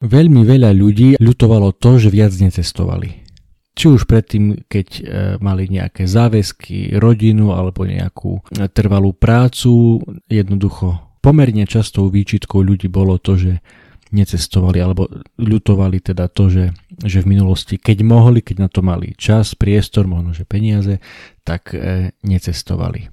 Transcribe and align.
Veľmi 0.00 0.48
veľa 0.48 0.72
ľudí 0.72 1.20
ľutovalo 1.20 1.76
to, 1.76 2.00
že 2.00 2.08
viac 2.08 2.32
necestovali. 2.32 3.20
Či 3.76 3.84
už 3.92 4.08
predtým, 4.08 4.64
keď 4.64 4.88
e, 4.96 5.02
mali 5.44 5.68
nejaké 5.68 6.08
záväzky, 6.08 6.96
rodinu 6.96 7.52
alebo 7.52 7.84
nejakú 7.84 8.40
e, 8.40 8.64
trvalú 8.72 9.12
prácu, 9.12 10.00
jednoducho 10.24 11.20
pomerne 11.20 11.68
častou 11.68 12.08
výčitkou 12.08 12.64
ľudí 12.64 12.88
bolo 12.88 13.20
to, 13.20 13.36
že 13.36 13.60
necestovali 14.08 14.80
alebo 14.80 15.06
ľutovali 15.36 16.00
teda 16.00 16.32
to, 16.32 16.48
že, 16.48 16.72
že 17.04 17.20
v 17.20 17.36
minulosti, 17.36 17.76
keď 17.76 18.00
mohli, 18.00 18.40
keď 18.40 18.56
na 18.56 18.68
to 18.72 18.80
mali 18.80 19.12
čas, 19.20 19.52
priestor, 19.52 20.08
možno 20.08 20.32
že 20.32 20.48
peniaze, 20.48 20.96
tak 21.44 21.76
e, 21.76 22.16
necestovali. 22.24 23.12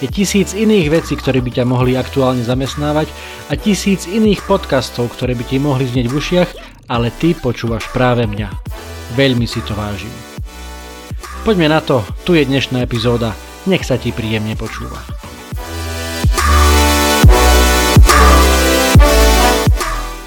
Je 0.00 0.08
tisíc 0.08 0.56
iných 0.56 0.88
vecí, 0.88 1.12
ktoré 1.12 1.44
by 1.44 1.60
ťa 1.60 1.68
mohli 1.68 1.92
aktuálne 1.92 2.40
zamestnávať 2.40 3.12
a 3.48 3.54
tisíc 3.60 4.08
iných 4.08 4.48
podcastov, 4.48 5.12
ktoré 5.12 5.36
by 5.36 5.44
ti 5.44 5.60
mohli 5.60 5.84
znieť 5.84 6.06
v 6.08 6.16
ušiach, 6.16 6.50
ale 6.88 7.12
ty 7.12 7.36
počúvaš 7.36 7.84
práve 7.92 8.24
mňa. 8.24 8.48
Veľmi 9.12 9.44
si 9.44 9.60
to 9.60 9.76
vážim. 9.76 10.08
Poďme 11.44 11.68
na 11.68 11.84
to, 11.84 12.00
tu 12.24 12.32
je 12.32 12.48
dnešná 12.48 12.80
epizóda, 12.80 13.36
nech 13.68 13.84
sa 13.84 14.00
ti 14.00 14.08
príjemne 14.08 14.56
počúva. 14.56 15.04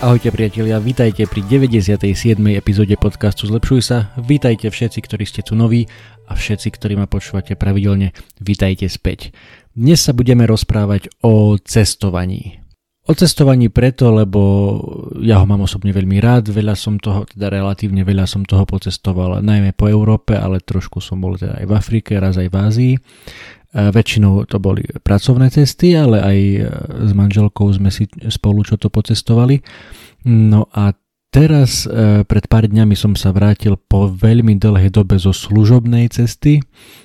Ahojte 0.03 0.35
priatelia, 0.35 0.83
vítajte 0.83 1.25
pri 1.25 1.47
97. 1.47 2.37
epizóde 2.53 2.93
podcastu 2.99 3.47
Zlepšuj 3.47 3.81
sa. 3.81 4.11
Vítajte 4.19 4.67
všetci, 4.67 4.99
ktorí 4.99 5.23
ste 5.23 5.41
tu 5.47 5.55
noví 5.55 5.87
a 6.27 6.35
všetci, 6.35 6.75
ktorí 6.75 6.99
ma 6.99 7.07
počúvate 7.07 7.55
pravidelne, 7.55 8.11
vítajte 8.43 8.91
späť. 8.91 9.31
Dnes 9.73 10.05
sa 10.05 10.13
budeme 10.13 10.45
rozprávať 10.45 11.09
o 11.25 11.57
cestovaní. 11.57 12.61
O 13.09 13.17
cestovaní 13.17 13.73
preto, 13.73 14.13
lebo 14.13 14.39
ja 15.17 15.41
ho 15.41 15.49
mám 15.49 15.65
osobne 15.65 15.89
veľmi 15.89 16.21
rád, 16.21 16.53
veľa 16.53 16.77
som 16.77 17.01
toho, 17.01 17.25
teda 17.25 17.49
relatívne 17.49 18.05
veľa 18.05 18.29
som 18.29 18.45
toho 18.45 18.69
pocestoval, 18.69 19.41
najmä 19.41 19.73
po 19.73 19.89
Európe, 19.89 20.37
ale 20.37 20.61
trošku 20.61 21.01
som 21.01 21.17
bol 21.17 21.41
teda 21.41 21.57
aj 21.57 21.65
v 21.65 21.73
Afrike, 21.73 22.21
raz 22.21 22.37
aj 22.37 22.53
v 22.53 22.55
Ázii. 22.55 22.93
Väčšinou 23.73 24.45
to 24.45 24.61
boli 24.61 24.85
pracovné 25.01 25.49
cesty, 25.49 25.97
ale 25.97 26.21
aj 26.21 26.37
s 27.09 27.11
manželkou 27.17 27.65
sme 27.73 27.89
si 27.89 28.05
spolu 28.29 28.61
čo 28.61 28.77
to 28.77 28.93
pocestovali. 28.93 29.57
No 30.29 30.69
a 30.69 30.93
teraz 31.33 31.89
e, 31.89 32.21
pred 32.29 32.45
pár 32.45 32.69
dňami 32.69 32.93
som 32.93 33.17
sa 33.17 33.33
vrátil 33.33 33.81
po 33.81 34.05
veľmi 34.05 34.53
dlhej 34.61 34.93
dobe 34.93 35.17
zo 35.17 35.33
služobnej 35.33 36.13
cesty, 36.13 36.61
E, 36.61 37.02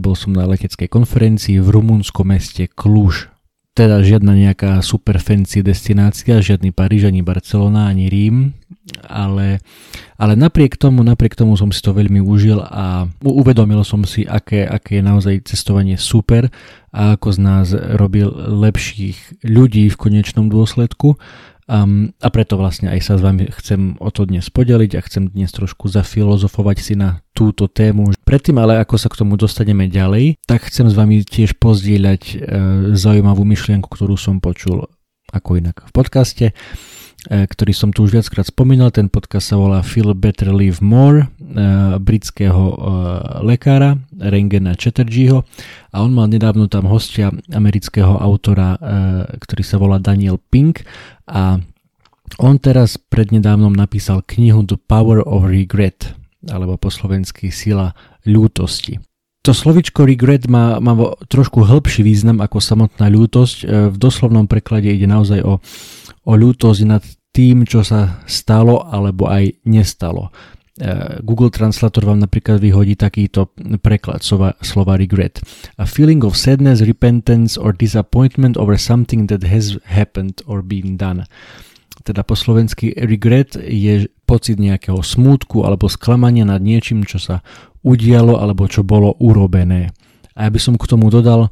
bol 0.00 0.16
som 0.16 0.32
na 0.32 0.48
leteckej 0.48 0.88
konferencii 0.88 1.60
v 1.60 1.68
rumunskom 1.68 2.32
meste 2.32 2.64
Kluž. 2.72 3.28
Teda 3.76 4.02
žiadna 4.02 4.34
nejaká 4.34 4.82
super 4.82 5.22
fancy 5.22 5.62
destinácia, 5.62 6.42
žiadny 6.42 6.74
Paríž, 6.74 7.06
ani 7.06 7.22
Barcelona, 7.22 7.86
ani 7.86 8.10
Rím, 8.10 8.50
ale, 9.06 9.62
ale 10.18 10.34
napriek 10.34 10.74
tomu, 10.74 11.06
napriek 11.06 11.38
tomu 11.38 11.54
som 11.54 11.70
si 11.70 11.78
to 11.78 11.94
veľmi 11.94 12.18
užil 12.18 12.58
a 12.58 13.06
uvedomil 13.22 13.86
som 13.86 14.02
si, 14.02 14.26
aké, 14.26 14.66
aké 14.66 14.98
je 14.98 15.04
naozaj 15.06 15.46
cestovanie 15.46 15.94
super 15.94 16.50
a 16.90 17.14
ako 17.14 17.28
z 17.30 17.38
nás 17.38 17.66
robil 17.76 18.26
lepších 18.34 19.46
ľudí 19.46 19.86
v 19.92 20.00
konečnom 20.00 20.50
dôsledku 20.50 21.14
Um, 21.68 22.16
a 22.24 22.32
preto 22.32 22.56
vlastne 22.56 22.88
aj 22.88 23.00
sa 23.04 23.14
s 23.20 23.22
vami 23.22 23.44
chcem 23.52 24.00
o 24.00 24.08
to 24.08 24.24
dnes 24.24 24.48
podeliť 24.48 24.96
a 24.96 25.04
chcem 25.04 25.28
dnes 25.28 25.52
trošku 25.52 25.92
zafilozofovať 25.92 26.76
si 26.80 26.96
na 26.96 27.20
túto 27.36 27.68
tému. 27.68 28.16
Predtým 28.24 28.56
ale 28.56 28.80
ako 28.80 28.96
sa 28.96 29.12
k 29.12 29.20
tomu 29.20 29.36
dostaneme 29.36 29.84
ďalej, 29.84 30.40
tak 30.48 30.64
chcem 30.72 30.88
s 30.88 30.96
vami 30.96 31.20
tiež 31.20 31.60
pozdieľať 31.60 32.22
e, 32.24 32.34
zaujímavú 32.96 33.44
myšlienku, 33.44 33.84
ktorú 33.84 34.16
som 34.16 34.40
počul 34.40 34.88
ako 35.28 35.60
inak 35.60 35.84
v 35.84 35.92
podcaste 35.92 36.46
E, 37.26 37.50
ktorý 37.50 37.74
som 37.74 37.90
tu 37.90 38.06
už 38.06 38.14
viackrát 38.14 38.46
spomínal. 38.46 38.94
Ten 38.94 39.10
podcast 39.10 39.50
sa 39.50 39.58
volá 39.58 39.82
Feel 39.82 40.14
Better 40.14 40.54
Live 40.54 40.78
More 40.78 41.26
e, 41.26 41.26
britského 41.98 42.62
e, 42.70 42.74
lekára 43.42 43.98
Rengena 44.18 44.74
Chatterjeeho 44.74 45.46
a 45.94 45.96
on 46.02 46.12
mal 46.12 46.26
nedávno 46.26 46.66
tam 46.66 46.90
hostia 46.90 47.30
amerického 47.54 48.18
autora, 48.18 48.74
ktorý 49.38 49.62
sa 49.62 49.78
volá 49.78 50.02
Daniel 50.02 50.36
Pink 50.36 50.82
a 51.30 51.62
on 52.42 52.54
teraz 52.60 52.98
prednedávnom 52.98 53.72
napísal 53.72 54.20
knihu 54.26 54.66
The 54.66 54.76
Power 54.76 55.22
of 55.22 55.46
Regret 55.48 56.12
alebo 56.50 56.76
po 56.76 56.90
slovensky 56.90 57.48
Sila 57.48 57.96
ľútosti. 58.26 59.00
To 59.46 59.56
slovičko 59.56 60.04
regret 60.04 60.44
má, 60.44 60.76
má 60.82 60.92
trošku 61.30 61.64
hĺbší 61.64 62.04
význam 62.04 62.44
ako 62.44 62.60
samotná 62.60 63.08
ľútosť. 63.08 63.64
V 63.94 63.96
doslovnom 63.96 64.44
preklade 64.44 64.92
ide 64.92 65.08
naozaj 65.08 65.40
o 65.40 65.62
o 66.28 66.36
ľútosť 66.36 66.82
nad 66.84 67.00
tým, 67.32 67.64
čo 67.64 67.80
sa 67.80 68.20
stalo 68.28 68.84
alebo 68.84 69.32
aj 69.32 69.64
nestalo. 69.64 70.28
E, 70.78 71.18
Google 71.26 71.50
Translator 71.50 72.06
vám 72.06 72.22
napríklad 72.22 72.62
vyhodí 72.62 72.94
takýto 72.94 73.50
preklad 73.82 74.22
slova, 74.22 74.54
slova 74.62 74.94
regret. 74.94 75.42
A 75.74 75.84
feeling 75.84 76.22
of 76.22 76.38
sadness, 76.38 76.86
repentance 76.86 77.58
or 77.58 77.74
disappointment 77.74 78.54
over 78.54 78.78
something 78.78 79.26
that 79.26 79.42
has 79.42 79.74
happened 79.90 80.38
or 80.46 80.62
been 80.62 80.94
done. 80.94 81.26
Teda 82.06 82.22
po 82.22 82.38
slovensky 82.38 82.94
regret 82.94 83.58
je 83.58 84.06
pocit 84.22 84.62
nejakého 84.62 85.02
smútku 85.02 85.66
alebo 85.66 85.90
sklamania 85.90 86.46
nad 86.46 86.62
niečím, 86.62 87.02
čo 87.02 87.18
sa 87.18 87.42
udialo 87.82 88.38
alebo 88.38 88.70
čo 88.70 88.86
bolo 88.86 89.18
urobené. 89.18 89.90
A 90.38 90.46
ja 90.46 90.50
by 90.54 90.60
som 90.62 90.78
k 90.78 90.86
tomu 90.86 91.10
dodal, 91.10 91.50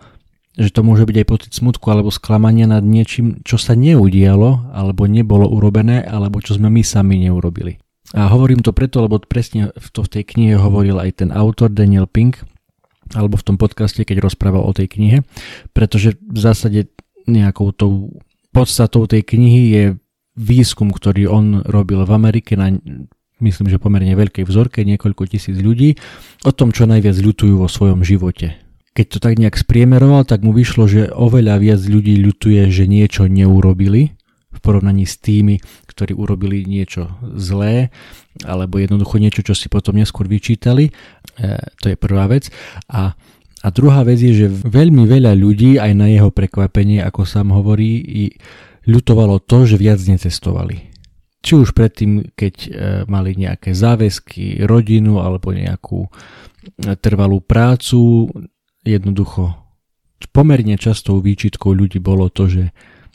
že 0.57 0.71
to 0.73 0.87
môže 0.87 1.05
byť 1.05 1.17
aj 1.21 1.27
pocit 1.27 1.53
smutku 1.53 1.91
alebo 1.91 2.09
sklamania 2.15 2.71
nad 2.71 2.81
niečím, 2.81 3.43
čo 3.43 3.59
sa 3.61 3.77
neudialo, 3.77 4.73
alebo 4.73 5.05
nebolo 5.05 5.51
urobené, 5.51 6.01
alebo 6.01 6.41
čo 6.41 6.57
sme 6.57 6.73
my 6.73 6.81
sami 6.81 7.21
neurobili. 7.21 7.77
A 8.15 8.31
hovorím 8.31 8.63
to 8.63 8.71
preto, 8.71 9.03
lebo 9.03 9.19
presne 9.19 9.75
to 9.91 10.07
v 10.07 10.13
tej 10.13 10.25
knihe 10.37 10.55
hovoril 10.55 11.03
aj 11.03 11.27
ten 11.27 11.31
autor 11.35 11.75
Daniel 11.75 12.07
Pink, 12.07 12.39
alebo 13.15 13.39
v 13.39 13.47
tom 13.47 13.57
podcaste, 13.59 14.03
keď 14.03 14.23
rozprával 14.23 14.63
o 14.63 14.75
tej 14.75 14.91
knihe, 14.91 15.19
pretože 15.75 16.15
v 16.19 16.39
zásade 16.39 16.91
nejakou 17.27 17.75
tou 17.75 18.23
podstatou 18.55 19.11
tej 19.11 19.27
knihy 19.27 19.63
je 19.75 19.85
výskum, 20.39 20.95
ktorý 20.95 21.27
on 21.27 21.67
robil 21.67 22.07
v 22.07 22.13
Amerike 22.15 22.55
na 22.55 22.71
myslím, 23.41 23.69
že 23.69 23.83
pomerne 23.83 24.17
veľkej 24.17 24.49
vzorke, 24.49 24.81
niekoľko 24.87 25.29
tisíc 25.29 25.57
ľudí, 25.61 25.97
o 26.45 26.53
tom, 26.53 26.73
čo 26.73 26.89
najviac 26.89 27.17
ľutujú 27.21 27.61
vo 27.61 27.69
svojom 27.69 28.01
živote. 28.01 28.57
Keď 28.97 29.07
to 29.13 29.19
tak 29.21 29.37
nejak 29.37 29.61
spriemeroval, 29.61 30.25
tak 30.25 30.41
mu 30.41 30.57
vyšlo, 30.57 30.89
že 30.89 31.13
oveľa 31.13 31.61
viac 31.61 31.81
ľudí 31.85 32.17
ľutuje, 32.17 32.65
že 32.73 32.89
niečo 32.89 33.29
neurobili 33.29 34.17
v 34.57 34.61
porovnaní 34.65 35.05
s 35.05 35.21
tými, 35.21 35.61
ktorí 35.87 36.17
urobili 36.17 36.65
niečo 36.65 37.13
zlé 37.37 37.93
alebo 38.45 38.81
jednoducho 38.81 39.21
niečo, 39.21 39.41
čo 39.45 39.55
si 39.57 39.69
potom 39.69 39.97
neskôr 39.97 40.29
vyčítali. 40.29 40.89
E, 40.89 40.93
to 41.81 41.93
je 41.93 41.97
prvá 41.97 42.29
vec. 42.29 42.49
A, 42.89 43.17
a 43.61 43.67
druhá 43.73 44.05
vec 44.05 44.21
je, 44.21 44.47
že 44.47 44.49
veľmi 44.49 45.05
veľa 45.05 45.33
ľudí, 45.37 45.81
aj 45.81 45.93
na 45.97 46.09
jeho 46.13 46.29
prekvapenie, 46.29 47.01
ako 47.01 47.25
sám 47.25 47.53
hovorí, 47.53 48.05
ľutovalo 48.85 49.41
to, 49.45 49.65
že 49.65 49.81
viac 49.81 50.01
necestovali. 50.05 50.93
Či 51.41 51.53
už 51.57 51.73
predtým, 51.73 52.33
keď 52.35 52.55
e, 52.65 52.69
mali 53.07 53.37
nejaké 53.39 53.73
záväzky, 53.73 54.65
rodinu 54.65 55.21
alebo 55.21 55.53
nejakú 55.53 56.05
e, 56.05 56.11
trvalú 56.99 57.41
prácu, 57.41 58.29
jednoducho 58.85 59.67
pomerne 60.33 60.77
častou 60.77 61.21
výčitkou 61.21 61.73
ľudí 61.73 62.01
bolo 62.01 62.29
to, 62.29 62.49
že 62.49 62.65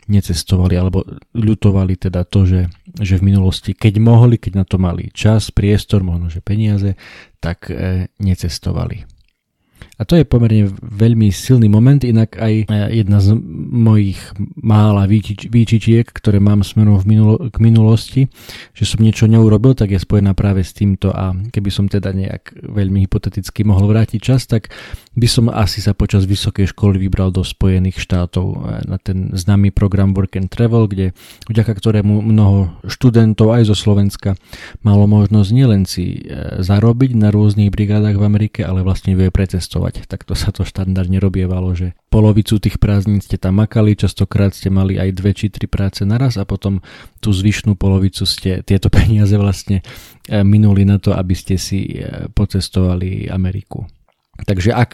necestovali 0.09 0.73
alebo 0.77 1.05
ľutovali 1.37 1.97
teda 1.97 2.25
to, 2.25 2.47
že, 2.47 2.61
že 2.97 3.21
v 3.21 3.33
minulosti, 3.33 3.77
keď 3.77 4.01
mohli, 4.01 4.41
keď 4.41 4.53
na 4.61 4.65
to 4.65 4.81
mali 4.81 5.13
čas, 5.13 5.53
priestor, 5.53 6.01
možno 6.01 6.31
že 6.31 6.41
peniaze, 6.41 6.97
tak 7.37 7.69
e, 7.69 8.09
necestovali. 8.17 9.05
A 10.01 10.05
to 10.09 10.17
je 10.17 10.25
pomerne 10.25 10.65
veľmi 10.81 11.29
silný 11.29 11.69
moment, 11.69 12.01
inak 12.01 12.33
aj 12.41 12.65
jedna 12.89 13.21
z 13.21 13.37
mojich 13.69 14.17
mála 14.57 15.05
výčič, 15.05 15.45
výčičiek, 15.45 16.09
ktoré 16.09 16.41
mám 16.41 16.65
smerom 16.65 16.97
v 16.97 17.05
minulo, 17.05 17.37
k 17.53 17.57
minulosti, 17.61 18.25
že 18.73 18.89
som 18.89 18.97
niečo 18.97 19.29
neurobil, 19.29 19.77
tak 19.77 19.93
je 19.93 20.01
spojená 20.01 20.33
práve 20.33 20.65
s 20.65 20.73
týmto 20.73 21.13
a 21.13 21.37
keby 21.53 21.69
som 21.69 21.85
teda 21.85 22.17
nejak 22.17 22.57
veľmi 22.65 23.05
hypoteticky 23.05 23.61
mohol 23.61 23.93
vrátiť 23.93 24.17
čas, 24.17 24.49
tak 24.49 24.73
by 25.13 25.27
som 25.29 25.53
asi 25.53 25.85
sa 25.85 25.93
počas 25.93 26.25
vysokej 26.25 26.73
školy 26.73 26.97
vybral 26.97 27.29
do 27.29 27.45
Spojených 27.45 28.01
štátov 28.01 28.57
na 28.89 28.97
ten 28.97 29.29
známy 29.37 29.69
program 29.69 30.17
Work 30.17 30.39
and 30.39 30.49
Travel, 30.49 30.89
kde 30.89 31.13
vďaka 31.45 31.77
ktorému 31.77 32.25
mnoho 32.25 32.73
študentov 32.89 33.53
aj 33.53 33.69
zo 33.69 33.75
Slovenska 33.77 34.33
malo 34.81 35.05
možnosť 35.05 35.49
nielen 35.53 35.83
si 35.85 36.23
e, 36.23 36.63
zarobiť 36.63 37.13
na 37.13 37.29
rôznych 37.29 37.69
brigádach 37.69 38.15
v 38.15 38.23
Amerike, 38.23 38.63
ale 38.63 38.81
vlastne 38.87 39.13
vie 39.13 39.27
pretestovať. 39.91 40.09
Takto 40.11 40.33
sa 40.33 40.49
to 40.55 40.63
štandardne 40.63 41.19
robievalo, 41.19 41.75
že 41.75 41.93
polovicu 42.07 42.57
tých 42.59 42.79
prázdnin 42.79 43.19
ste 43.19 43.35
tam 43.35 43.59
makali, 43.59 43.99
častokrát 43.99 44.55
ste 44.55 44.71
mali 44.71 44.95
aj 44.95 45.09
dve 45.11 45.31
či 45.35 45.51
tri 45.51 45.67
práce 45.67 46.07
naraz 46.07 46.39
a 46.39 46.47
potom 46.47 46.79
tú 47.19 47.35
zvyšnú 47.35 47.75
polovicu 47.75 48.23
ste 48.23 48.63
tieto 48.63 48.87
peniaze 48.97 49.35
vlastne 49.35 49.83
e, 50.27 50.43
minuli 50.43 50.87
na 50.87 50.97
to, 50.97 51.11
aby 51.11 51.35
ste 51.35 51.59
si 51.59 51.99
e, 51.99 52.27
pocestovali 52.31 53.27
Ameriku. 53.27 53.83
Takže 54.41 54.73
ak 54.73 54.91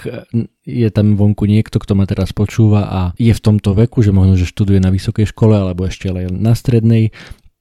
je 0.68 0.90
tam 0.92 1.16
vonku 1.16 1.48
niekto, 1.48 1.80
kto 1.80 1.96
ma 1.96 2.04
teraz 2.04 2.36
počúva 2.36 2.90
a 2.90 3.02
je 3.16 3.32
v 3.32 3.40
tomto 3.40 3.72
veku, 3.80 4.04
že 4.04 4.12
možno, 4.12 4.36
že 4.36 4.50
študuje 4.50 4.84
na 4.84 4.92
vysokej 4.92 5.24
škole 5.32 5.56
alebo 5.56 5.88
ešte 5.88 6.12
len 6.12 6.42
na 6.44 6.52
strednej, 6.52 7.16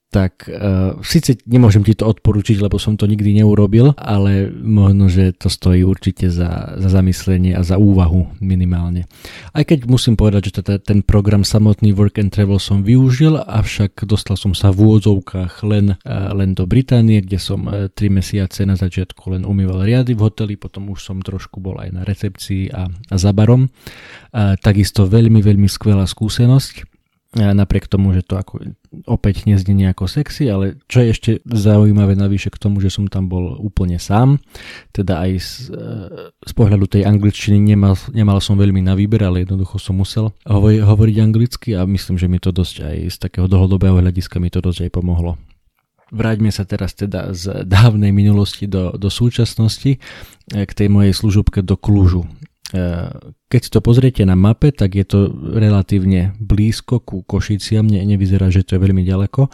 tak 0.07 0.47
uh, 0.47 0.97
síce 1.03 1.37
nemôžem 1.51 1.83
ti 1.83 1.93
to 1.99 2.07
odporučiť, 2.07 2.63
lebo 2.63 2.79
som 2.79 2.95
to 2.95 3.11
nikdy 3.11 3.37
neurobil, 3.37 3.93
ale 3.99 4.49
možno, 4.49 5.11
že 5.11 5.35
to 5.35 5.51
stojí 5.51 5.83
určite 5.83 6.31
za, 6.31 6.79
za 6.79 6.89
zamyslenie 6.89 7.59
a 7.59 7.67
za 7.67 7.77
úvahu 7.77 8.31
minimálne. 8.39 9.11
Aj 9.51 9.67
keď 9.67 9.91
musím 9.91 10.15
povedať, 10.15 10.49
že 10.51 10.63
teda 10.63 10.79
ten 10.79 11.03
program 11.03 11.43
samotný 11.43 11.91
Work 11.93 12.23
and 12.23 12.31
Travel 12.31 12.63
som 12.63 12.87
využil, 12.87 13.37
avšak 13.37 14.07
dostal 14.07 14.39
som 14.39 14.55
sa 14.55 14.71
v 14.71 14.89
úvodzovkách 14.89 15.67
len, 15.67 15.99
uh, 15.99 16.33
len 16.33 16.55
do 16.55 16.65
Británie, 16.71 17.21
kde 17.21 17.43
som 17.43 17.67
uh, 17.67 17.91
3 17.91 18.07
mesiace 18.09 18.63
na 18.63 18.79
začiatku 18.79 19.35
len 19.35 19.43
umýval 19.43 19.85
riady 19.85 20.15
v 20.15 20.23
hoteli, 20.23 20.55
potom 20.55 20.87
už 20.95 21.03
som 21.03 21.19
trošku 21.19 21.59
bol 21.59 21.83
aj 21.83 21.91
na 21.93 22.03
recepcii 22.07 22.71
a, 22.71 22.87
a 22.89 23.17
za 23.19 23.35
barom. 23.35 23.67
Uh, 24.31 24.55
takisto 24.63 25.05
veľmi, 25.05 25.43
veľmi 25.43 25.67
skvelá 25.67 26.07
skúsenosť 26.07 26.96
napriek 27.37 27.85
tomu, 27.87 28.17
že 28.17 28.25
to 28.25 28.41
ako 28.41 28.65
opäť 29.05 29.45
neznie 29.45 29.85
ako 29.93 30.09
sexy, 30.09 30.49
ale 30.49 30.81
čo 30.89 31.05
je 31.05 31.09
ešte 31.13 31.31
zaujímavé 31.45 32.17
navyše 32.17 32.49
k 32.49 32.57
tomu, 32.57 32.81
že 32.81 32.89
som 32.89 33.05
tam 33.07 33.29
bol 33.29 33.61
úplne 33.61 34.01
sám, 34.01 34.41
teda 34.97 35.21
aj 35.29 35.31
z, 35.37 35.53
z 36.33 36.53
pohľadu 36.57 36.89
tej 36.89 37.05
angličtiny 37.05 37.77
nemal, 37.77 37.95
nemal 38.17 38.41
som 38.41 38.57
veľmi 38.57 38.81
na 38.81 38.97
výber, 38.97 39.21
ale 39.21 39.45
jednoducho 39.45 39.77
som 39.77 40.01
musel 40.01 40.33
hovor, 40.49 40.73
hovoriť 40.81 41.17
anglicky 41.21 41.77
a 41.77 41.85
myslím, 41.85 42.17
že 42.17 42.27
mi 42.27 42.41
to 42.41 42.51
dosť 42.51 42.77
aj 42.89 42.97
z 43.13 43.17
takého 43.21 43.47
dlhodobého 43.47 44.01
hľadiska 44.01 44.41
mi 44.41 44.49
to 44.49 44.65
dosť 44.65 44.89
aj 44.89 44.91
pomohlo. 44.97 45.37
Vráťme 46.15 46.55
sa 46.55 46.63
teraz 46.63 46.95
teda 46.95 47.35
z 47.35 47.67
dávnej 47.67 48.15
minulosti 48.15 48.71
do, 48.71 48.95
do 48.95 49.11
súčasnosti 49.11 49.99
k 50.47 50.71
tej 50.71 50.87
mojej 50.87 51.11
služobke 51.11 51.67
do 51.67 51.75
Klužu. 51.75 52.31
Eh, 52.75 53.11
keď 53.47 53.63
to 53.71 53.79
pozriete 53.79 54.27
na 54.27 54.35
mape, 54.35 54.75
tak 54.75 54.99
je 54.99 55.07
to 55.07 55.31
relatívne 55.55 56.35
blízko 56.43 56.99
ku 56.99 57.23
Košiciam, 57.23 57.87
ne, 57.87 58.03
nevyzerá, 58.03 58.51
že 58.51 58.67
to 58.67 58.75
je 58.75 58.83
veľmi 58.83 59.07
ďaleko. 59.07 59.47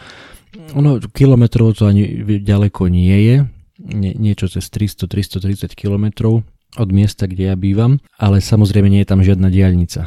Ono 0.81 0.97
kilometrov 1.13 1.77
to 1.77 1.85
ani 1.93 2.25
ďaleko 2.41 2.89
nie 2.89 3.17
je, 3.29 3.37
nie, 3.85 4.13
niečo 4.17 4.49
cez 4.49 4.65
300-330 4.73 5.77
kilometrov 5.77 6.41
od 6.81 6.89
miesta, 6.89 7.29
kde 7.29 7.53
ja 7.53 7.57
bývam, 7.57 8.01
ale 8.17 8.41
samozrejme 8.41 8.89
nie 8.89 9.05
je 9.05 9.11
tam 9.13 9.21
žiadna 9.21 9.53
diaľnica. 9.53 10.01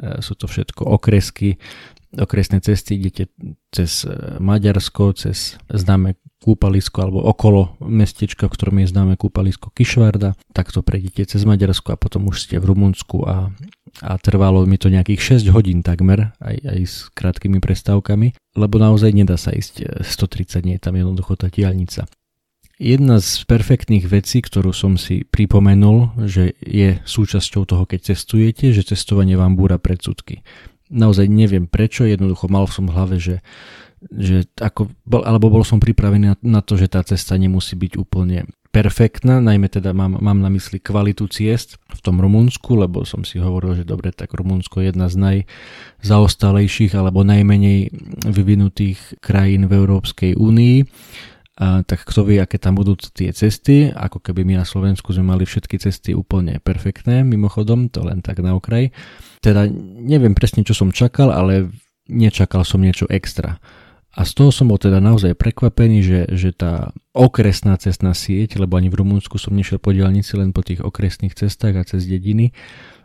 Eh, 0.00 0.24
sú 0.24 0.32
to 0.32 0.48
všetko 0.48 0.80
okresky, 0.96 1.60
okresné 2.14 2.62
cesty, 2.62 2.94
idete 2.94 3.32
cez 3.74 4.06
eh, 4.06 4.38
Maďarsko, 4.38 5.16
cez 5.16 5.58
známe 5.66 6.14
kúpalisko 6.42 7.02
alebo 7.02 7.20
okolo 7.26 7.74
mestečka, 7.82 8.46
v 8.46 8.54
ktorom 8.54 8.76
je 8.84 8.92
známe 8.92 9.14
kúpalisko 9.18 9.74
Kišvarda. 9.74 10.38
Takto 10.54 10.84
prejdete 10.86 11.26
cez 11.26 11.42
Maďarsko 11.42 11.96
a 11.96 12.00
potom 12.00 12.30
už 12.30 12.46
ste 12.46 12.62
v 12.62 12.70
Rumunsku 12.70 13.26
a, 13.26 13.50
a 14.04 14.10
trvalo 14.20 14.62
mi 14.68 14.78
to 14.78 14.92
nejakých 14.92 15.42
6 15.42 15.54
hodín 15.56 15.82
takmer, 15.82 16.36
aj, 16.38 16.56
aj 16.62 16.80
s 16.86 16.96
krátkými 17.16 17.58
prestávkami, 17.58 18.36
lebo 18.54 18.76
naozaj 18.78 19.10
nedá 19.10 19.34
sa 19.34 19.50
ísť 19.50 20.06
130 20.06 20.62
nie 20.62 20.76
je 20.78 20.84
tam 20.84 20.94
jednoducho 20.94 21.34
tá 21.34 21.50
diálnica. 21.50 22.06
Jedna 22.76 23.24
z 23.24 23.40
perfektných 23.48 24.04
vecí, 24.04 24.44
ktorú 24.44 24.76
som 24.76 25.00
si 25.00 25.24
pripomenul, 25.24 26.28
že 26.28 26.52
je 26.60 27.00
súčasťou 27.08 27.64
toho, 27.64 27.88
keď 27.88 28.12
cestujete, 28.12 28.68
že 28.76 28.84
cestovanie 28.84 29.32
vám 29.32 29.56
búra 29.56 29.80
predsudky. 29.80 30.44
Naozaj 30.92 31.26
neviem 31.26 31.66
prečo, 31.66 32.06
jednoducho 32.06 32.46
mal 32.46 32.70
som 32.70 32.86
v 32.86 32.94
hlave, 32.94 33.16
že 33.18 33.36
že 34.12 34.44
ako, 34.60 34.92
alebo 35.24 35.48
bol 35.48 35.64
som 35.64 35.80
pripravený 35.80 36.24
na, 36.30 36.36
na 36.44 36.60
to, 36.60 36.76
že 36.76 36.92
tá 36.92 37.00
cesta 37.02 37.34
nemusí 37.34 37.74
byť 37.74 37.96
úplne 37.96 38.44
perfektná, 38.68 39.40
najmä 39.40 39.72
teda 39.72 39.96
mám, 39.96 40.20
mám 40.20 40.36
na 40.36 40.52
mysli 40.52 40.76
kvalitu 40.76 41.24
ciest 41.32 41.80
v 41.88 42.00
tom 42.04 42.20
Rumunsku, 42.20 42.76
lebo 42.76 43.08
som 43.08 43.24
si 43.24 43.40
hovoril, 43.40 43.80
že 43.80 43.88
dobre, 43.88 44.12
tak 44.12 44.36
Rumunsko 44.36 44.84
je 44.84 44.92
jedna 44.92 45.08
z 45.08 45.16
najzaostalejších 45.16 46.92
alebo 46.92 47.24
najmenej 47.24 47.88
vyvinutých 48.28 49.16
krajín 49.24 49.64
v 49.64 49.80
Európskej 49.80 50.36
únii. 50.36 50.76
A, 51.56 51.80
tak 51.88 52.04
kto 52.04 52.28
vie, 52.28 52.36
aké 52.36 52.60
tam 52.60 52.76
budú 52.76 53.00
tie 53.00 53.32
cesty, 53.32 53.88
ako 53.88 54.20
keby 54.20 54.44
my 54.44 54.60
na 54.60 54.66
Slovensku 54.68 55.16
sme 55.16 55.32
mali 55.32 55.48
všetky 55.48 55.80
cesty 55.80 56.12
úplne 56.12 56.60
perfektné, 56.60 57.24
mimochodom, 57.24 57.88
to 57.88 58.04
len 58.04 58.20
tak 58.20 58.44
na 58.44 58.52
okraj. 58.52 58.92
Teda 59.40 59.64
neviem 60.00 60.36
presne, 60.36 60.68
čo 60.68 60.76
som 60.76 60.92
čakal, 60.92 61.32
ale 61.32 61.72
nečakal 62.12 62.60
som 62.60 62.84
niečo 62.84 63.08
extra. 63.08 63.56
A 64.16 64.24
z 64.24 64.32
toho 64.32 64.48
som 64.48 64.72
bol 64.72 64.80
teda 64.80 64.96
naozaj 64.96 65.36
prekvapený, 65.36 65.98
že, 66.00 66.20
že 66.32 66.50
tá 66.56 66.92
okresná 67.12 67.76
cestná 67.76 68.16
sieť, 68.16 68.56
lebo 68.56 68.80
ani 68.80 68.88
v 68.88 69.04
Rumunsku 69.04 69.36
som 69.36 69.52
nešiel 69.52 69.76
po 69.76 69.92
diálnici, 69.92 70.40
len 70.40 70.56
po 70.56 70.64
tých 70.64 70.80
okresných 70.80 71.36
cestách 71.36 71.76
a 71.76 71.84
cez 71.84 72.08
dediny, 72.08 72.56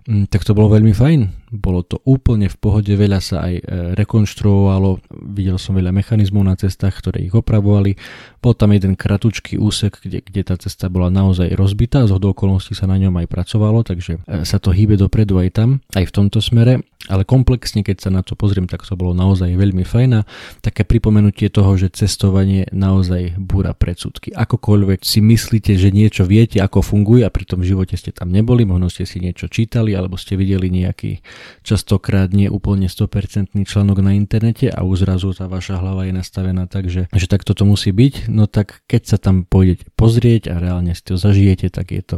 mm, 0.08 0.32
tak 0.32 0.48
to 0.48 0.56
bolo 0.56 0.72
veľmi 0.72 0.96
fajn. 0.96 1.41
Bolo 1.52 1.84
to 1.84 2.00
úplne 2.08 2.48
v 2.48 2.56
pohode, 2.56 2.96
veľa 2.96 3.20
sa 3.20 3.44
aj 3.44 3.54
e, 3.60 3.64
rekonštruovalo, 4.00 5.04
videl 5.36 5.60
som 5.60 5.76
veľa 5.76 5.92
mechanizmov 5.92 6.48
na 6.48 6.56
cestách, 6.56 7.04
ktoré 7.04 7.28
ich 7.28 7.36
opravovali. 7.36 8.00
Bol 8.40 8.56
tam 8.56 8.72
jeden 8.72 8.96
kratučký 8.96 9.60
úsek, 9.60 10.00
kde, 10.00 10.24
kde 10.24 10.42
tá 10.48 10.56
cesta 10.56 10.88
bola 10.88 11.12
naozaj 11.12 11.52
rozbitá, 11.52 12.08
z 12.08 12.16
okolností 12.16 12.72
sa 12.72 12.88
na 12.88 12.96
ňom 12.96 13.20
aj 13.20 13.28
pracovalo, 13.28 13.84
takže 13.84 14.24
e, 14.24 14.48
sa 14.48 14.64
to 14.64 14.72
hýbe 14.72 14.96
dopredu 14.96 15.44
aj 15.44 15.60
tam, 15.60 15.70
aj 15.92 16.08
v 16.08 16.16
tomto 16.16 16.40
smere 16.40 16.80
ale 17.10 17.26
komplexne, 17.26 17.82
keď 17.82 17.98
sa 17.98 18.10
na 18.14 18.22
to 18.22 18.38
pozriem, 18.38 18.70
tak 18.70 18.86
to 18.86 18.94
bolo 18.94 19.18
naozaj 19.18 19.50
veľmi 19.50 19.82
fajn 19.82 20.10
a 20.22 20.26
také 20.62 20.86
pripomenutie 20.86 21.50
toho, 21.50 21.74
že 21.74 21.90
cestovanie 21.90 22.70
naozaj 22.70 23.42
búra 23.42 23.74
predsudky. 23.74 24.30
Akokoľvek 24.30 25.02
si 25.02 25.18
myslíte, 25.24 25.74
že 25.82 25.90
niečo 25.90 26.30
viete, 26.30 26.62
ako 26.62 26.86
funguje 26.86 27.26
a 27.26 27.34
pri 27.34 27.50
tom 27.50 27.66
živote 27.66 27.98
ste 27.98 28.14
tam 28.14 28.30
neboli, 28.30 28.70
možno 28.70 28.94
ste 28.94 29.10
si 29.10 29.18
niečo 29.18 29.50
čítali 29.50 29.98
alebo 29.98 30.14
ste 30.20 30.38
videli 30.38 30.70
nejaký 30.70 31.26
častokrát 31.62 32.32
nie 32.32 32.48
úplne 32.48 32.88
100% 32.90 33.54
článok 33.66 34.02
na 34.02 34.18
internete 34.18 34.68
a 34.70 34.86
už 34.86 35.06
zrazu 35.06 35.34
tá 35.36 35.46
vaša 35.46 35.80
hlava 35.80 36.08
je 36.08 36.14
nastavená 36.14 36.66
tak, 36.66 36.88
že, 36.88 37.08
že 37.12 37.28
takto 37.30 37.54
to 37.54 37.64
musí 37.68 37.94
byť, 37.94 38.28
no 38.30 38.46
tak 38.50 38.84
keď 38.86 39.02
sa 39.06 39.18
tam 39.18 39.44
pôjdete 39.46 39.90
pozrieť 39.94 40.54
a 40.54 40.62
reálne 40.62 40.92
si 40.98 41.04
to 41.06 41.18
zažijete, 41.18 41.72
tak 41.74 41.94
je 41.94 42.04
to 42.04 42.18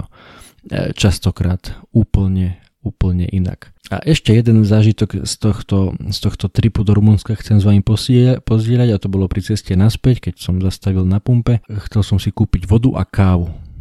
e, 0.72 0.92
častokrát 0.94 1.78
úplne 1.92 2.64
úplne 2.84 3.26
inak. 3.32 3.72
A 3.90 4.04
ešte 4.04 4.36
jeden 4.36 4.68
zážitok 4.68 5.24
z 5.24 5.34
tohto, 5.40 5.96
z 5.96 6.20
tohto 6.20 6.52
tripu 6.52 6.84
do 6.84 6.92
Rumunska 6.92 7.32
chcem 7.40 7.58
s 7.58 7.66
vami 7.66 7.80
pozdieľať 7.80 8.90
a 8.92 9.02
to 9.02 9.08
bolo 9.08 9.32
pri 9.32 9.40
ceste 9.40 9.74
naspäť, 9.74 10.30
keď 10.30 10.44
som 10.44 10.60
zastavil 10.60 11.08
na 11.08 11.24
pumpe. 11.24 11.64
Chcel 11.90 12.04
som 12.04 12.18
si 12.20 12.36
kúpiť 12.36 12.68
vodu 12.68 12.92
a 13.00 13.08
kávu. 13.08 13.73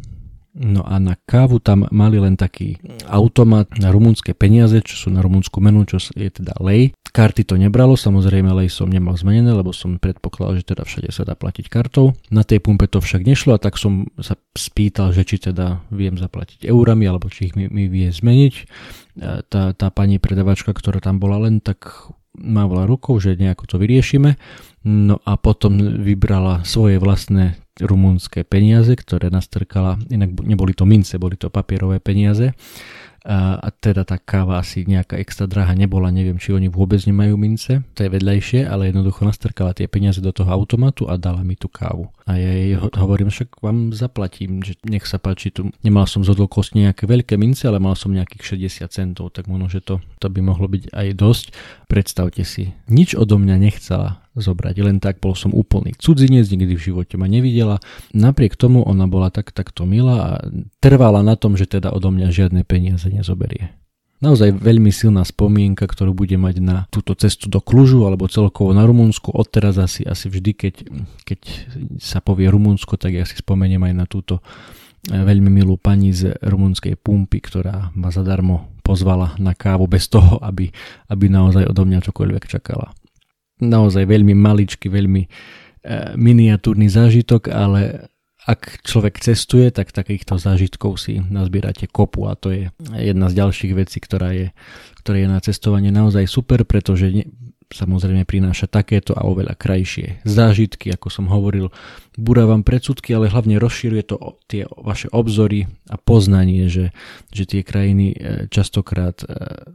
No 0.53 0.85
a 0.85 1.01
na 1.01 1.17
kávu 1.17 1.57
tam 1.57 1.89
mali 1.89 2.21
len 2.21 2.37
taký 2.37 2.77
automat 3.09 3.73
na 3.81 3.89
rumunské 3.89 4.37
peniaze, 4.37 4.85
čo 4.85 4.93
sú 4.93 5.07
na 5.09 5.25
rumunskú 5.25 5.57
menu, 5.57 5.81
čo 5.89 5.97
je 5.97 6.29
teda 6.29 6.61
lej. 6.61 6.93
Karty 7.09 7.41
to 7.41 7.57
nebralo, 7.57 7.97
samozrejme 7.97 8.53
lej 8.61 8.69
som 8.69 8.85
nemal 8.85 9.17
zmenené, 9.17 9.49
lebo 9.49 9.73
som 9.73 9.97
predpokladal, 9.97 10.61
že 10.61 10.73
teda 10.73 10.85
všade 10.85 11.09
sa 11.09 11.25
dá 11.25 11.33
platiť 11.33 11.73
kartou. 11.73 12.13
Na 12.29 12.45
tej 12.45 12.61
pumpe 12.61 12.85
to 12.85 13.01
však 13.01 13.25
nešlo 13.25 13.57
a 13.57 13.61
tak 13.61 13.81
som 13.81 14.05
sa 14.21 14.37
spýtal, 14.53 15.09
že 15.09 15.25
či 15.25 15.41
teda 15.41 15.89
viem 15.89 16.21
zaplatiť 16.21 16.69
eurami, 16.69 17.09
alebo 17.09 17.33
či 17.33 17.49
ich 17.49 17.57
mi, 17.57 17.65
mi 17.65 17.89
vie 17.89 18.13
zmeniť. 18.13 18.53
Tá, 19.49 19.73
tá 19.73 19.87
pani 19.89 20.21
predavačka, 20.21 20.69
ktorá 20.69 21.01
tam 21.01 21.17
bola 21.17 21.49
len 21.49 21.65
tak 21.65 22.13
mávala 22.37 22.85
rukou, 22.85 23.17
že 23.17 23.37
nejako 23.37 23.65
to 23.69 23.75
vyriešime. 23.81 24.37
No 24.85 25.17
a 25.21 25.33
potom 25.37 25.77
vybrala 26.01 26.61
svoje 26.65 26.97
vlastné 27.01 27.62
rumunské 27.81 28.45
peniaze, 28.45 28.93
ktoré 28.93 29.33
nastrkala, 29.33 29.97
inak 30.13 30.35
neboli 30.45 30.77
to 30.77 30.85
mince, 30.85 31.17
boli 31.17 31.39
to 31.39 31.49
papierové 31.49 31.97
peniaze 31.97 32.53
a, 33.23 33.55
a 33.55 33.71
teda 33.71 34.03
tá 34.03 34.19
káva 34.19 34.59
asi 34.59 34.83
nejaká 34.83 35.15
extra 35.15 35.47
drahá 35.47 35.71
nebola, 35.71 36.11
neviem, 36.11 36.35
či 36.35 36.51
oni 36.51 36.67
vôbec 36.67 36.99
nemajú 37.07 37.39
mince, 37.39 37.79
to 37.95 38.03
je 38.03 38.11
vedľajšie, 38.11 38.67
ale 38.67 38.91
jednoducho 38.91 39.23
nastrkala 39.23 39.71
tie 39.71 39.87
peniaze 39.87 40.19
do 40.19 40.35
toho 40.35 40.51
automatu 40.51 41.07
a 41.07 41.15
dala 41.15 41.39
mi 41.39 41.55
tú 41.55 41.71
kávu. 41.71 42.11
A 42.27 42.35
ja 42.35 42.51
jej 42.51 42.75
hovorím, 42.75 43.31
však 43.31 43.63
vám 43.63 43.95
zaplatím, 43.95 44.59
že 44.59 44.75
nech 44.83 45.07
sa 45.07 45.23
páči 45.23 45.55
tu. 45.55 45.71
Nemal 45.87 46.03
som 46.03 46.19
z 46.19 46.35
nejaké 46.75 47.07
veľké 47.07 47.39
mince, 47.39 47.63
ale 47.63 47.79
mal 47.79 47.95
som 47.95 48.11
nejakých 48.11 48.59
60 48.59 48.91
centov, 48.91 49.31
tak 49.31 49.47
možno, 49.47 49.71
že 49.71 49.79
to, 49.79 50.03
to 50.19 50.27
by 50.27 50.43
mohlo 50.43 50.67
byť 50.67 50.91
aj 50.91 51.07
dosť. 51.15 51.45
Predstavte 51.87 52.43
si, 52.43 52.75
nič 52.91 53.15
odo 53.15 53.39
mňa 53.39 53.55
nechcela 53.55 54.22
zobrať, 54.33 54.75
len 54.81 54.97
tak 54.97 55.21
bol 55.21 55.37
som 55.37 55.53
úplný 55.53 55.93
cudzinec, 55.93 56.49
nikdy 56.49 56.73
v 56.73 56.85
živote 56.93 57.15
ma 57.21 57.29
nevidela. 57.29 57.77
Napriek 58.17 58.57
tomu 58.57 58.81
ona 58.81 59.05
bola 59.05 59.29
tak 59.29 59.53
takto 59.53 59.85
milá 59.85 60.17
a 60.17 60.31
trvala 60.81 61.21
na 61.21 61.37
tom, 61.37 61.53
že 61.53 61.69
teda 61.69 61.93
odo 61.93 62.09
mňa 62.09 62.33
žiadne 62.33 62.61
peniaze 62.65 63.05
nezoberie. 63.13 63.77
Naozaj 64.23 64.55
veľmi 64.55 64.87
silná 64.87 65.27
spomienka, 65.27 65.83
ktorú 65.83 66.15
bude 66.15 66.39
mať 66.39 66.63
na 66.63 66.87
túto 66.87 67.11
cestu 67.11 67.51
do 67.51 67.59
Klužu 67.59 68.07
alebo 68.07 68.31
celkovo 68.31 68.71
na 68.71 68.87
Rumunsku. 68.87 69.35
Odteraz 69.35 69.75
asi, 69.75 70.07
asi 70.07 70.31
vždy, 70.31 70.51
keď, 70.55 70.75
keď 71.27 71.39
sa 71.99 72.23
povie 72.23 72.47
Rumunsko, 72.47 72.95
tak 72.95 73.19
ja 73.19 73.27
si 73.27 73.35
spomeniem 73.35 73.83
aj 73.83 73.93
na 73.93 74.07
túto 74.07 74.39
eh, 75.11 75.19
veľmi 75.19 75.51
milú 75.51 75.75
pani 75.75 76.15
z 76.15 76.39
rumunskej 76.39 76.95
pumpy, 77.03 77.43
ktorá 77.43 77.91
ma 77.99 78.15
zadarmo 78.15 78.71
pozvala 78.79 79.35
na 79.43 79.51
kávu 79.51 79.91
bez 79.91 80.07
toho, 80.07 80.39
aby, 80.39 80.71
aby 81.11 81.25
naozaj 81.27 81.67
odo 81.67 81.83
mňa 81.83 81.99
čokoľvek 82.07 82.47
čakala 82.47 82.95
naozaj 83.69 84.03
veľmi 84.03 84.35
maličký, 84.35 84.91
veľmi 84.91 85.23
e, 85.23 85.29
miniatúrny 86.19 86.87
zážitok, 86.91 87.51
ale 87.51 88.11
ak 88.43 88.83
človek 88.83 89.23
cestuje, 89.23 89.71
tak 89.71 89.95
takýchto 89.95 90.35
zážitkov 90.35 90.99
si 90.99 91.23
nazbierate 91.23 91.87
kopu 91.87 92.27
a 92.27 92.35
to 92.35 92.51
je 92.51 92.63
jedna 92.99 93.31
z 93.31 93.39
ďalších 93.39 93.71
vecí, 93.71 94.03
ktorá 94.03 94.35
je, 94.35 94.47
ktorá 94.99 95.17
je 95.23 95.27
na 95.31 95.39
cestovanie 95.39 95.95
naozaj 95.95 96.27
super, 96.27 96.67
pretože 96.67 97.07
samozrejme 97.73 98.23
prináša 98.23 98.69
takéto 98.69 99.17
a 99.17 99.25
oveľa 99.25 99.57
krajšie 99.57 100.21
zážitky, 100.23 100.93
ako 100.93 101.09
som 101.09 101.25
hovoril. 101.27 101.73
Búra 102.13 102.45
vám 102.45 102.61
predsudky, 102.61 103.17
ale 103.17 103.33
hlavne 103.33 103.57
rozširuje 103.57 104.03
to 104.05 104.37
tie 104.45 104.69
vaše 104.77 105.09
obzory 105.09 105.65
a 105.89 105.97
poznanie, 105.97 106.69
že, 106.69 106.93
že 107.33 107.43
tie 107.49 107.61
krajiny 107.65 108.13
e, 108.13 108.17
častokrát 108.53 109.25
e, 109.25 109.27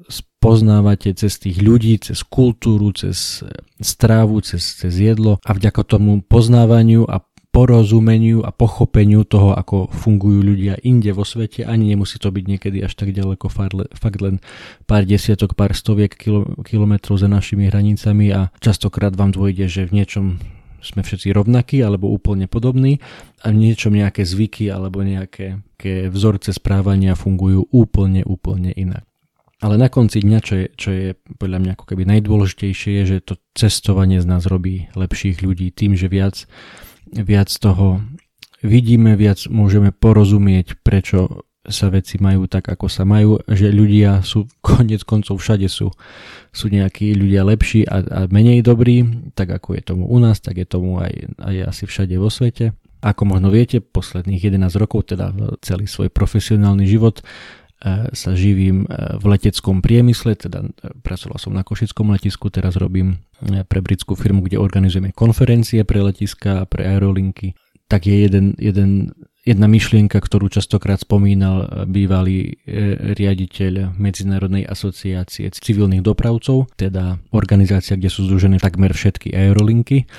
spoznávate 0.06 1.10
cez 1.18 1.34
tých 1.42 1.58
ľudí, 1.58 1.98
cez 1.98 2.22
kultúru, 2.22 2.94
cez 2.94 3.42
e, 3.42 3.50
strávu, 3.82 4.38
cez, 4.46 4.78
cez 4.78 4.94
jedlo 4.94 5.42
a 5.42 5.50
vďaka 5.50 5.82
tomu 5.82 6.22
poznávaniu 6.22 7.10
a 7.10 7.18
porozumeniu 7.58 8.46
a 8.46 8.54
pochopeniu 8.54 9.26
toho, 9.26 9.50
ako 9.50 9.90
fungujú 9.90 10.46
ľudia 10.46 10.78
inde 10.86 11.10
vo 11.10 11.26
svete. 11.26 11.66
Ani 11.66 11.90
nemusí 11.90 12.22
to 12.22 12.30
byť 12.30 12.44
niekedy 12.46 12.86
až 12.86 12.94
tak 12.94 13.10
ďaleko, 13.10 13.50
fakt 13.50 14.18
len 14.22 14.38
pár 14.86 15.02
desiatok, 15.02 15.58
pár 15.58 15.74
stoviek 15.74 16.14
kilo, 16.14 16.46
kilometrov 16.62 17.18
za 17.18 17.26
našimi 17.26 17.66
hranicami 17.66 18.30
a 18.30 18.54
častokrát 18.62 19.10
vám 19.18 19.34
dôjde, 19.34 19.66
že 19.66 19.90
v 19.90 19.98
niečom 19.98 20.38
sme 20.78 21.02
všetci 21.02 21.34
rovnakí 21.34 21.82
alebo 21.82 22.06
úplne 22.06 22.46
podobní 22.46 23.02
a 23.42 23.50
v 23.50 23.58
niečom 23.58 23.90
nejaké 23.90 24.22
zvyky 24.22 24.70
alebo 24.70 25.02
nejaké 25.02 25.58
vzorce 26.14 26.54
správania 26.54 27.18
fungujú 27.18 27.66
úplne, 27.74 28.22
úplne 28.22 28.70
inak. 28.70 29.02
Ale 29.58 29.74
na 29.74 29.90
konci 29.90 30.22
dňa, 30.22 30.38
čo 30.38 30.54
je, 30.54 30.66
čo 30.78 30.88
je 30.94 31.06
podľa 31.34 31.58
mňa 31.58 31.70
ako 31.74 31.84
keby 31.90 32.06
najdôležitejšie, 32.06 33.02
je, 33.02 33.18
že 33.18 33.26
to 33.26 33.34
cestovanie 33.58 34.22
z 34.22 34.30
nás 34.30 34.46
robí 34.46 34.86
lepších 34.94 35.42
ľudí 35.42 35.74
tým, 35.74 35.98
že 35.98 36.06
viac 36.06 36.46
viac 37.12 37.48
toho 37.50 38.02
vidíme, 38.62 39.14
viac 39.14 39.46
môžeme 39.46 39.94
porozumieť, 39.94 40.80
prečo 40.82 41.46
sa 41.68 41.92
veci 41.92 42.16
majú 42.16 42.48
tak, 42.48 42.64
ako 42.72 42.88
sa 42.88 43.04
majú, 43.04 43.38
že 43.44 43.68
ľudia 43.68 44.24
sú, 44.24 44.48
konec 44.64 45.04
koncov 45.04 45.38
všade 45.38 45.68
sú, 45.68 45.92
sú 46.50 46.66
nejakí 46.72 47.12
ľudia 47.14 47.44
lepší 47.44 47.84
a, 47.84 48.02
a 48.02 48.20
menej 48.26 48.64
dobrí, 48.64 49.04
tak 49.36 49.52
ako 49.52 49.76
je 49.78 49.82
tomu 49.84 50.04
u 50.08 50.18
nás, 50.18 50.40
tak 50.40 50.58
je 50.58 50.66
tomu 50.66 50.98
aj, 50.98 51.12
aj 51.38 51.54
asi 51.68 51.84
všade 51.84 52.16
vo 52.16 52.32
svete. 52.32 52.74
Ako 52.98 53.30
možno 53.30 53.54
viete, 53.54 53.78
posledných 53.78 54.58
11 54.58 54.74
rokov, 54.74 55.14
teda 55.14 55.30
celý 55.62 55.86
svoj 55.86 56.10
profesionálny 56.10 56.82
život, 56.82 57.22
sa 58.11 58.35
živím 58.35 58.82
e, 58.85 59.16
v 59.23 59.25
leteckom 59.38 59.78
priemysle, 59.78 60.35
teda 60.35 60.66
e, 60.66 60.68
pracoval 60.99 61.38
som 61.38 61.54
na 61.54 61.62
Košickom 61.62 62.11
letisku, 62.11 62.50
teraz 62.50 62.75
robím 62.75 63.23
pre 63.70 63.78
britskú 63.78 64.18
firmu, 64.18 64.42
kde 64.42 64.58
organizujeme 64.58 65.14
konferencie 65.14 65.87
pre 65.87 66.02
letiska 66.02 66.62
a 66.62 66.66
pre 66.66 66.90
aerolinky. 66.90 67.54
Tak 67.87 68.11
je 68.11 68.26
jeden, 68.26 68.58
jeden, 68.58 69.14
jedna 69.47 69.70
myšlienka, 69.70 70.18
ktorú 70.18 70.50
častokrát 70.50 70.99
spomínal 70.99 71.87
bývalý 71.87 72.58
riaditeľ 73.14 73.94
Medzinárodnej 73.94 74.66
asociácie 74.66 75.47
civilných 75.54 76.02
dopravcov, 76.02 76.66
teda 76.75 77.23
organizácia, 77.30 77.94
kde 77.94 78.11
sú 78.11 78.26
združené 78.26 78.58
takmer 78.58 78.90
všetky 78.90 79.30
aerolinky. 79.30 80.11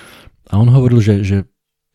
A 0.47 0.63
on 0.63 0.71
hovoril, 0.71 1.03
že, 1.03 1.15
že, 1.27 1.37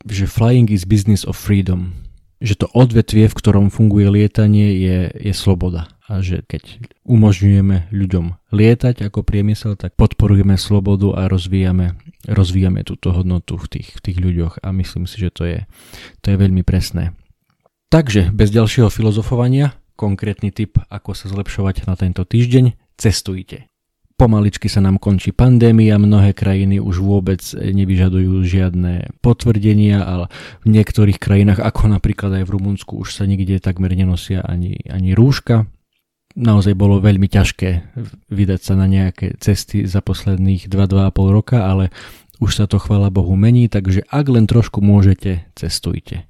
že 0.04 0.28
flying 0.28 0.68
is 0.68 0.85
business 0.85 1.25
of 1.25 1.40
freedom 1.40 2.03
že 2.44 2.60
to 2.60 2.68
odvetvie, 2.76 3.24
v 3.24 3.34
ktorom 3.34 3.72
funguje 3.72 4.12
lietanie, 4.12 4.76
je, 4.76 4.98
je 5.16 5.32
sloboda. 5.32 5.88
A 6.04 6.20
že 6.20 6.44
keď 6.44 6.84
umožňujeme 7.08 7.88
ľuďom 7.88 8.52
lietať 8.52 9.08
ako 9.08 9.24
priemysel, 9.24 9.80
tak 9.80 9.96
podporujeme 9.96 10.60
slobodu 10.60 11.16
a 11.16 11.32
rozvíjame, 11.32 11.96
rozvíjame 12.28 12.84
túto 12.84 13.16
hodnotu 13.16 13.56
v 13.56 13.66
tých, 13.80 13.88
v 13.96 14.00
tých 14.04 14.18
ľuďoch 14.20 14.54
a 14.60 14.68
myslím 14.76 15.08
si, 15.08 15.16
že 15.24 15.32
to 15.32 15.48
je, 15.48 15.58
to 16.20 16.26
je 16.28 16.36
veľmi 16.36 16.60
presné. 16.60 17.16
Takže 17.88 18.28
bez 18.36 18.52
ďalšieho 18.52 18.92
filozofovania, 18.92 19.80
konkrétny 19.96 20.52
tip, 20.52 20.76
ako 20.92 21.16
sa 21.16 21.32
zlepšovať 21.32 21.88
na 21.88 21.96
tento 21.96 22.28
týždeň, 22.28 22.76
cestujte. 23.00 23.64
Pomaličky 24.14 24.71
sa 24.71 24.78
nám 24.78 25.02
končí 25.02 25.35
pandémia, 25.35 25.99
mnohé 25.99 26.38
krajiny 26.38 26.78
už 26.78 27.02
vôbec 27.02 27.42
nevyžadujú 27.50 28.47
žiadne 28.47 29.11
potvrdenia, 29.18 30.06
ale 30.06 30.30
v 30.62 30.71
niektorých 30.71 31.18
krajinách, 31.18 31.59
ako 31.59 31.90
napríklad 31.90 32.30
aj 32.38 32.47
v 32.47 32.52
Rumunsku, 32.54 32.94
už 33.02 33.11
sa 33.11 33.26
nikde 33.26 33.59
takmer 33.59 33.90
nenosia 33.90 34.38
ani, 34.47 34.78
ani 34.87 35.18
rúška. 35.18 35.66
Naozaj 36.38 36.78
bolo 36.78 37.02
veľmi 37.02 37.26
ťažké 37.26 37.94
vydať 38.30 38.61
sa 38.62 38.78
na 38.78 38.87
nejaké 38.87 39.35
cesty 39.42 39.83
za 39.83 39.99
posledných 39.99 40.71
2-2,5 40.71 41.35
roka, 41.35 41.66
ale 41.66 41.90
už 42.38 42.54
sa 42.54 42.71
to 42.71 42.78
chvála 42.78 43.11
Bohu 43.11 43.35
mení, 43.35 43.66
takže 43.66 44.06
ak 44.06 44.26
len 44.30 44.47
trošku 44.47 44.78
môžete, 44.78 45.42
cestujte. 45.59 46.26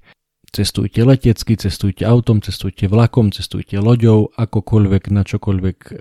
Cestujte 0.57 1.05
letecky, 1.05 1.61
cestujte 1.61 2.09
autom, 2.09 2.41
cestujte 2.41 2.89
vlakom, 2.89 3.29
cestujte 3.29 3.77
loďou, 3.77 4.33
akokoľvek, 4.41 5.03
na 5.13 5.21
čokoľvek 5.27 5.79
e, 5.85 5.93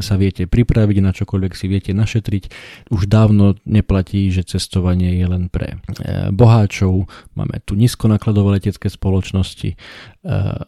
sa 0.00 0.14
viete 0.16 0.48
pripraviť, 0.48 0.96
na 1.02 1.12
čokoľvek 1.12 1.52
si 1.52 1.66
viete 1.68 1.92
našetriť. 1.92 2.48
Už 2.92 3.08
dávno 3.08 3.58
neplatí, 3.68 4.28
že 4.32 4.46
cestovanie 4.46 5.18
je 5.20 5.26
len 5.26 5.44
pre 5.52 5.76
e, 5.76 6.32
boháčov. 6.32 7.08
Máme 7.36 7.60
tu 7.64 7.76
nízkonákladové 7.76 8.62
letecké 8.62 8.88
spoločnosti, 8.88 9.74
e, 9.74 9.76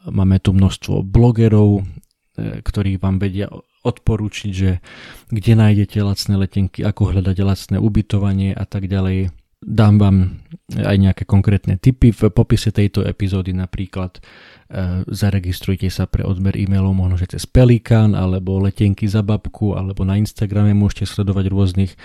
máme 0.08 0.36
tu 0.40 0.52
množstvo 0.52 1.04
blogerov, 1.04 1.80
e, 1.80 2.62
ktorí 2.64 3.00
vám 3.00 3.20
vedia 3.20 3.48
odporúčiť, 3.84 4.50
že 4.50 4.80
kde 5.28 5.52
nájdete 5.54 6.00
lacné 6.00 6.34
letenky, 6.40 6.80
ako 6.80 7.12
hľadať 7.12 7.36
lacné 7.44 7.76
ubytovanie 7.76 8.56
a 8.56 8.64
tak 8.64 8.88
ďalej. 8.88 9.43
Dám 9.64 9.96
vám 9.96 10.16
aj 10.76 10.96
nejaké 11.00 11.24
konkrétne 11.24 11.80
tipy. 11.80 12.12
V 12.12 12.28
popise 12.28 12.68
tejto 12.68 13.00
epizódy 13.00 13.56
napríklad 13.56 14.20
E, 14.74 15.04
zaregistrujte 15.06 15.86
sa 15.86 16.10
pre 16.10 16.26
odber 16.26 16.58
e-mailov 16.58 16.98
možno 16.98 17.14
že 17.14 17.36
cez 17.36 17.46
Pelikán 17.46 18.16
alebo 18.18 18.58
letenky 18.58 19.06
za 19.06 19.22
babku 19.22 19.76
alebo 19.78 20.02
na 20.02 20.18
Instagrame 20.18 20.74
môžete 20.74 21.04
sledovať 21.14 21.46
rôznych 21.46 21.92
e, 21.92 21.98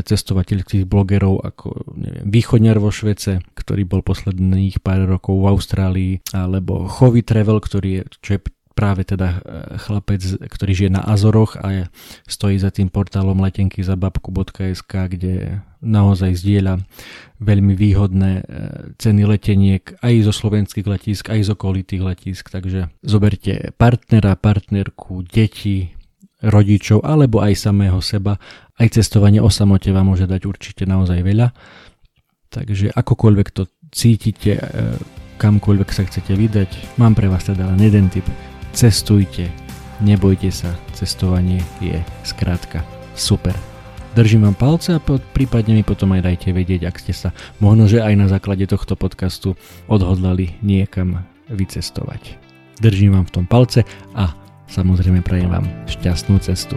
cestovateľských 0.00 0.88
blogerov 0.88 1.42
ako 1.42 1.98
neviem, 2.00 2.24
Východňar 2.32 2.80
vo 2.80 2.88
Švece, 2.88 3.44
ktorý 3.52 3.84
bol 3.84 4.00
posledných 4.00 4.80
pár 4.80 5.10
rokov 5.10 5.36
v 5.36 5.48
Austrálii 5.52 6.12
alebo 6.32 6.88
Chovy 6.88 7.26
Travel, 7.26 7.60
ktorý 7.60 7.88
je, 7.90 8.02
čo 8.24 8.30
je 8.38 8.40
práve 8.78 9.02
teda 9.02 9.28
e, 9.34 9.38
chlapec, 9.82 10.22
ktorý 10.46 10.72
žije 10.78 10.90
na 10.94 11.02
Azoroch 11.02 11.58
a 11.58 11.90
stojí 12.30 12.54
za 12.62 12.70
tým 12.70 12.94
portálom 12.94 13.34
letenkizababku.sk, 13.42 14.92
kde 15.10 15.66
naozaj 15.82 16.38
zdieľa 16.38 16.86
veľmi 17.42 17.74
výhodné 17.74 18.30
e, 18.38 18.42
ceny 18.94 19.26
leteniek 19.26 19.82
aj 19.98 20.14
zo 20.22 20.30
slovenských 20.30 20.86
letísk, 20.86 21.26
aj 21.26 21.40
z 21.42 21.48
okolitých 21.58 22.02
letísk, 22.06 22.54
takže 22.54 22.94
zoberte 23.02 23.74
partnera, 23.74 24.38
partnerku, 24.38 25.26
deti, 25.26 25.90
rodičov 26.38 27.02
alebo 27.02 27.42
aj 27.42 27.58
samého 27.58 27.98
seba. 27.98 28.38
Aj 28.78 28.86
cestovanie 28.86 29.42
o 29.42 29.50
samote 29.50 29.90
vám 29.90 30.14
môže 30.14 30.30
dať 30.30 30.46
určite 30.46 30.86
naozaj 30.86 31.18
veľa. 31.26 31.50
Takže 32.54 32.94
akokoľvek 32.94 33.48
to 33.50 33.66
cítite, 33.90 34.54
e, 34.54 34.62
kamkoľvek 35.42 35.90
sa 35.90 36.06
chcete 36.06 36.30
vydať, 36.30 36.98
mám 37.02 37.18
pre 37.18 37.26
vás 37.26 37.42
teda 37.42 37.66
len 37.74 37.82
jeden 37.82 38.06
tip 38.06 38.26
cestujte, 38.72 39.48
nebojte 40.00 40.50
sa, 40.52 40.72
cestovanie 40.94 41.62
je 41.78 41.98
skrátka 42.24 42.84
super. 43.14 43.54
Držím 44.16 44.50
vám 44.50 44.56
palce 44.58 44.96
a 44.96 45.02
prípadne 45.32 45.78
mi 45.78 45.84
potom 45.86 46.10
aj 46.16 46.26
dajte 46.26 46.48
vedieť, 46.50 46.88
ak 46.90 46.96
ste 46.98 47.14
sa 47.14 47.30
možno, 47.62 47.86
že 47.86 48.02
aj 48.02 48.14
na 48.18 48.26
základe 48.26 48.66
tohto 48.66 48.98
podcastu 48.98 49.54
odhodlali 49.86 50.58
niekam 50.64 51.22
vycestovať. 51.46 52.40
Držím 52.82 53.14
vám 53.14 53.26
v 53.30 53.34
tom 53.34 53.46
palce 53.46 53.86
a 54.16 54.34
Samozrejme 54.68 55.24
prajem 55.24 55.48
vám 55.48 55.66
šťastnú 55.88 56.36
cestu. 56.44 56.76